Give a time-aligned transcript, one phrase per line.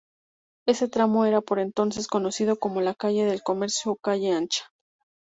[0.65, 4.65] Ese tramo era por entonces conocido como la "calle del Comercio" o "calle Ancha".